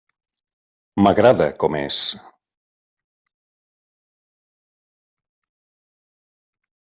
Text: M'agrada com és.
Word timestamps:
M'agrada 1.07 1.45
com 1.63 1.77
és. 1.79 1.99